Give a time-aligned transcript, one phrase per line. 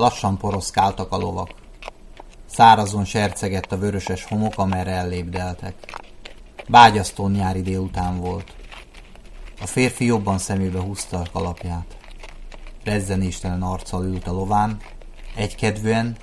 [0.00, 1.50] Lassan poroszkáltak a lovak.
[2.46, 5.74] Szárazon sercegett a vöröses homok, amerre ellépdeltek.
[6.68, 8.54] Bágyasztó nyári délután volt.
[9.60, 11.96] A férfi jobban szemébe húzta a kalapját.
[12.84, 14.80] Rezzenéstelen arccal ült a lován,
[15.36, 16.16] egykedvűen,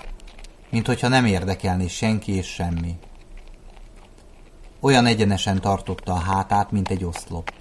[0.69, 2.95] mint nem érdekelné senki és semmi.
[4.79, 7.53] Olyan egyenesen tartotta a hátát, mint egy oszlop.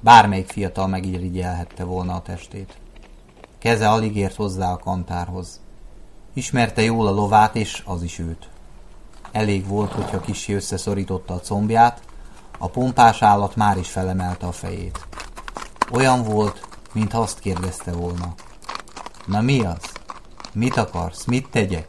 [0.00, 2.78] Bármelyik fiatal megirigyelhette volna a testét.
[3.64, 5.60] Keze alig ért hozzá a kantárhoz.
[6.34, 8.48] Ismerte jól a lovát, és az is őt.
[9.32, 12.02] Elég volt, hogyha kisi összeszorította a combját,
[12.58, 15.06] a pompás állat már is felemelte a fejét.
[15.92, 18.34] Olyan volt, mintha azt kérdezte volna.
[19.26, 19.92] Na mi az?
[20.52, 21.24] Mit akarsz?
[21.24, 21.88] Mit tegyek?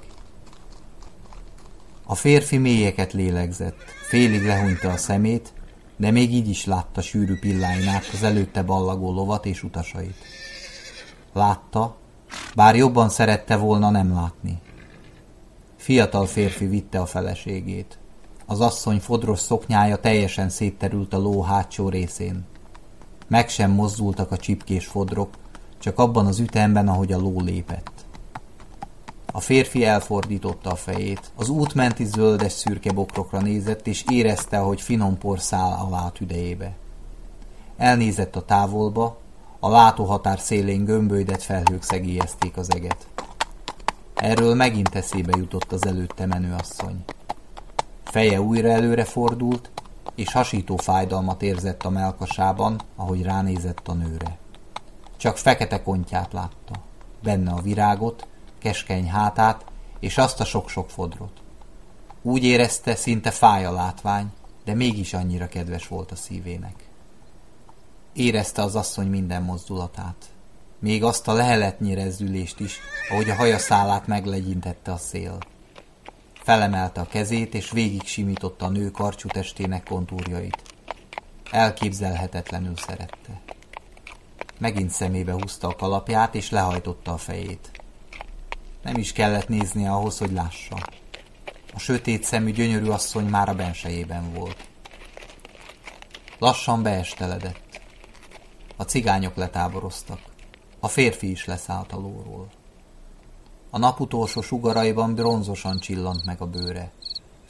[2.06, 5.54] A férfi mélyeket lélegzett, félig lehúnyta a szemét,
[5.98, 10.18] de még így is látta sűrű pilláinát az előtte ballagó lovat és utasait.
[11.36, 11.96] Látta,
[12.56, 14.62] bár jobban szerette volna nem látni.
[15.76, 17.98] Fiatal férfi vitte a feleségét.
[18.46, 22.46] Az asszony fodros szoknyája teljesen szétterült a ló hátsó részén.
[23.28, 25.30] Meg sem mozdultak a csipkés fodrok,
[25.80, 28.06] csak abban az ütemben, ahogy a ló lépett.
[29.32, 35.18] A férfi elfordította a fejét, az útmenti zöldes szürke bokrokra nézett, és érezte, hogy finom
[35.18, 36.76] por száll alá tüdejébe.
[37.78, 39.24] Elnézett a távolba,
[39.66, 43.08] a látóhatár szélén gömbölydett felhők szegélyezték az eget.
[44.16, 47.04] Erről megint eszébe jutott az előtte menő asszony.
[48.04, 49.72] Feje újra előre fordult,
[50.16, 54.38] és hasító fájdalmat érzett a melkasában, ahogy ránézett a nőre.
[55.18, 56.74] Csak fekete kontját látta,
[57.24, 58.28] benne a virágot,
[58.60, 59.66] keskeny hátát
[60.00, 61.42] és azt a sok-sok fodrot.
[62.22, 64.32] Úgy érezte, szinte fáj a látvány,
[64.66, 66.94] de mégis annyira kedves volt a szívének.
[68.16, 70.26] Érezte az asszony minden mozdulatát.
[70.80, 75.38] Még azt a leheletnyi rezdülést is, ahogy a hajaszálát meglegyintette a szél.
[76.34, 80.62] Felemelte a kezét, és végig simította a nő karcsú testének kontúrjait.
[81.52, 83.42] Elképzelhetetlenül szerette.
[84.58, 87.72] Megint szemébe húzta a kalapját, és lehajtotta a fejét.
[88.84, 90.76] Nem is kellett néznie ahhoz, hogy lássa.
[91.74, 94.68] A sötét szemű gyönyörű asszony már a bensejében volt.
[96.40, 97.65] Lassan beesteledett.
[98.78, 100.20] A cigányok letáboroztak.
[100.80, 102.48] A férfi is leszállt a lóról.
[103.70, 106.92] A nap utolsó sugaraiban bronzosan csillant meg a bőre.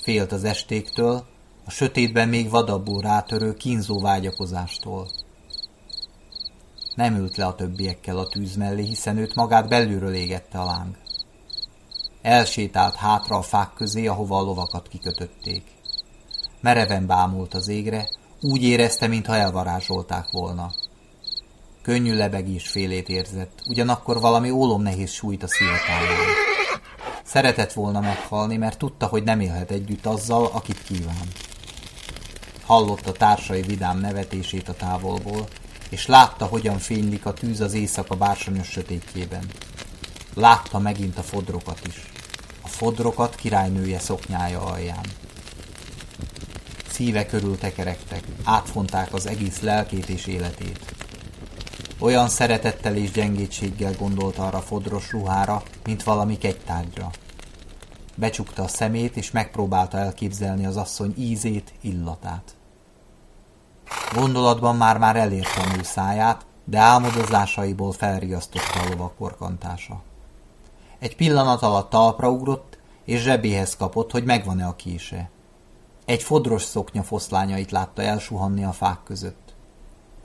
[0.02, 1.26] Félt az estéktől,
[1.66, 5.08] a sötétben még vadabbul rátörő kínzó vágyakozástól.
[6.96, 10.98] Nem ült le a többiekkel a tűz mellé, hiszen őt magát belülről égette a láng.
[12.22, 15.64] Elsétált hátra a fák közé, ahova a lovakat kikötötték.
[16.62, 18.10] Mereven bámult az égre,
[18.42, 20.72] úgy érezte, mintha elvarázsolták volna.
[21.86, 26.18] Könnyű lebegés félét érzett, ugyanakkor valami ólom nehéz sújt a szívtáján.
[27.24, 31.28] Szeretett volna meghalni, mert tudta, hogy nem élhet együtt azzal, akit kíván.
[32.66, 35.48] Hallotta társai vidám nevetését a távolból,
[35.90, 39.46] és látta, hogyan fénylik a tűz az éjszaka bársonyos sötétjében.
[40.34, 42.10] Látta megint a fodrokat is
[42.64, 45.06] fodrokat királynője szoknyája alján.
[46.92, 50.95] Szíve körül tekerektek, átfonták az egész lelkét és életét.
[52.00, 57.10] Olyan szeretettel és gyengétséggel gondolta arra fodros ruhára, mint valami kegytárgyra.
[58.16, 62.56] Becsukta a szemét, és megpróbálta elképzelni az asszony ízét, illatát.
[64.14, 70.02] Gondolatban már-már elérte a száját, de álmodozásaiból felriasztotta a lovak porkantása.
[71.00, 75.30] Egy pillanat alatt talpra ugrott, és zsebéhez kapott, hogy megvan-e a kése.
[76.06, 79.45] Egy fodros szoknya foszlányait látta elsuhanni a fák között.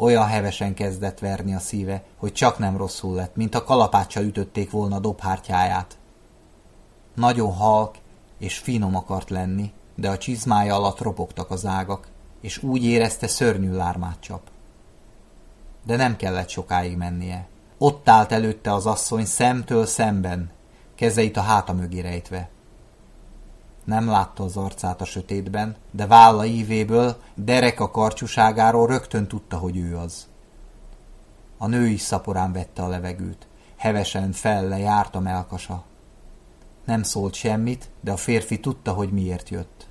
[0.01, 4.71] Olyan hevesen kezdett verni a szíve, hogy csak nem rosszul lett, mint a kalapáccsal ütötték
[4.71, 5.99] volna dobhártyáját.
[7.15, 7.95] Nagyon halk
[8.39, 12.09] és finom akart lenni, de a csizmája alatt ropogtak az ágak,
[12.41, 14.43] és úgy érezte szörnyű lármát csap.
[15.87, 17.49] De nem kellett sokáig mennie.
[17.79, 20.51] Ott állt előtte az asszony szemtől szemben,
[20.95, 22.49] kezeit a háta mögé rejtve.
[23.91, 29.77] Nem látta az arcát a sötétben, de válla ívéből, derek a karcsúságáról rögtön tudta, hogy
[29.77, 30.29] ő az.
[31.59, 33.47] A nő is szaporán vette a levegőt.
[33.77, 35.85] Hevesen felle járt a melkasa.
[36.85, 39.87] Nem szólt semmit, de a férfi tudta, hogy miért jött.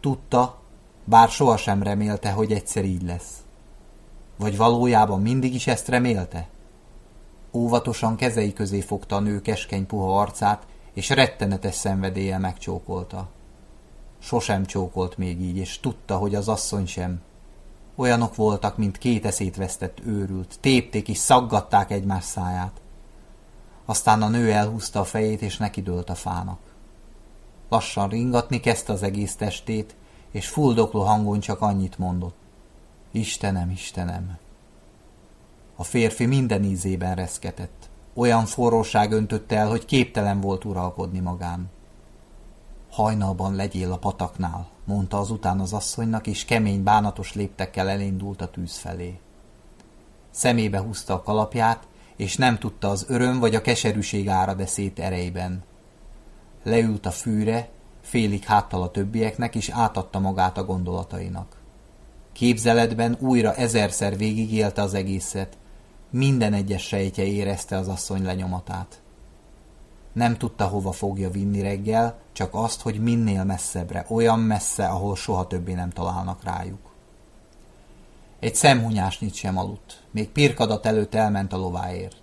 [0.00, 0.58] Tudta,
[1.04, 3.36] bár sohasem remélte, hogy egyszer így lesz.
[4.36, 6.48] Vagy valójában mindig is ezt remélte?
[7.52, 10.66] Óvatosan kezei közé fogta a nő keskeny puha arcát,
[10.96, 13.28] és rettenetes szenvedéllyel megcsókolta.
[14.18, 17.20] Sosem csókolt még így, és tudta, hogy az asszony sem.
[17.96, 22.80] Olyanok voltak, mint két eszét vesztett őrült, tépték és szaggatták egymás száját.
[23.84, 26.60] Aztán a nő elhúzta a fejét, és nekidőlt a fának.
[27.68, 29.96] Lassan ringatni kezdte az egész testét,
[30.30, 32.36] és fuldokló hangon csak annyit mondott.
[33.10, 34.38] Istenem, Istenem!
[35.76, 37.88] A férfi minden ízében reszketett.
[38.18, 41.70] Olyan forróság öntötte el, hogy képtelen volt uralkodni magán.
[42.90, 48.76] Hajnalban legyél a pataknál, mondta azután az asszonynak, és kemény, bánatos léptekkel elindult a tűz
[48.76, 49.18] felé.
[50.30, 51.86] Szemébe húzta a kalapját,
[52.16, 55.62] és nem tudta az öröm vagy a keserűség árad szét erejében.
[56.62, 57.68] Leült a fűre,
[58.00, 61.56] félig háttal a többieknek, és átadta magát a gondolatainak.
[62.32, 65.56] Képzeletben újra ezerszer végigélte az egészet,
[66.10, 69.00] minden egyes sejtje érezte az asszony lenyomatát.
[70.12, 75.46] Nem tudta, hova fogja vinni reggel, csak azt, hogy minél messzebbre, olyan messze, ahol soha
[75.46, 76.94] többé nem találnak rájuk.
[78.40, 82.16] Egy szemhunyásnyit sem aludt, még pirkadat előtt elment a lováért.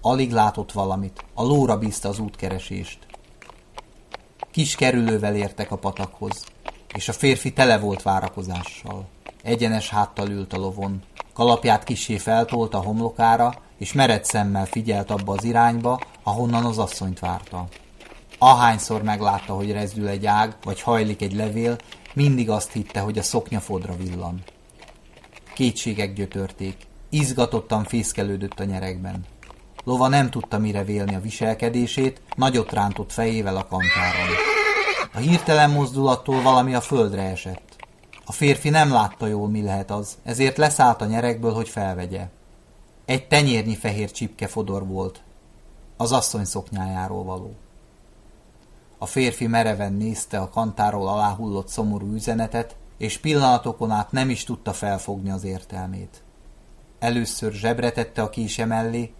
[0.00, 3.06] Alig látott valamit, a lóra bízta az útkeresést.
[4.50, 6.44] Kis kerülővel értek a patakhoz,
[6.94, 9.08] és a férfi tele volt várakozással.
[9.42, 11.02] Egyenes háttal ült a lovon,
[11.38, 17.18] kalapját kisé feltolta a homlokára, és mered szemmel figyelt abba az irányba, ahonnan az asszonyt
[17.18, 17.66] várta.
[18.38, 21.76] Ahányszor meglátta, hogy rezdül egy ág, vagy hajlik egy levél,
[22.14, 24.42] mindig azt hitte, hogy a szoknya fodra villan.
[25.54, 26.76] Kétségek gyötörték,
[27.08, 29.24] izgatottan fészkelődött a nyerekben.
[29.84, 34.28] Lova nem tudta mire vélni a viselkedését, nagyot rántott fejével a kantáron.
[35.14, 37.77] A hirtelen mozdulattól valami a földre esett.
[38.28, 42.28] A férfi nem látta jól, mi lehet az, ezért leszállt a nyerekből, hogy felvegye.
[43.04, 45.22] Egy tenyérnyi fehér csipke fodor volt,
[45.96, 47.54] az asszony szoknyájáról való.
[48.98, 54.72] A férfi mereven nézte a kantáról aláhullott szomorú üzenetet, és pillanatokon át nem is tudta
[54.72, 56.22] felfogni az értelmét.
[56.98, 59.12] Először zsebre tette a kése mellé,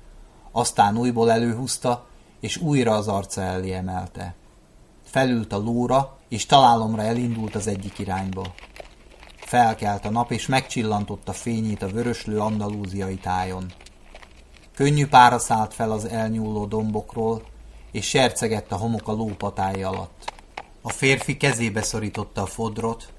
[0.52, 2.06] aztán újból előhúzta,
[2.40, 4.34] és újra az arca elé emelte.
[5.04, 8.54] Felült a lóra, és találomra elindult az egyik irányba.
[9.48, 13.72] Felkelt a nap, és megcsillantotta fényét a vöröslő andalúziai tájon.
[14.74, 17.42] Könnyű pára szállt fel az elnyúló dombokról,
[17.92, 20.32] és sercegett a homok a lópatája alatt.
[20.82, 23.12] A férfi kezébe szorította a fodrot,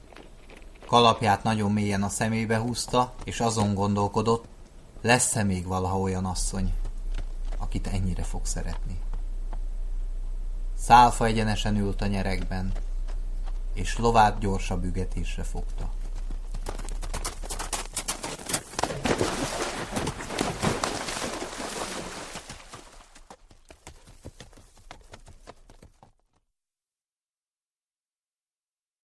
[0.87, 4.45] kalapját nagyon mélyen a szemébe húzta, és azon gondolkodott,
[5.01, 6.73] lesz-e még valaha olyan asszony,
[7.57, 8.99] akit ennyire fog szeretni.
[10.77, 12.71] Szálfa egyenesen ült a nyerekben,
[13.73, 15.97] és lovát gyorsabb ügetésre fogta.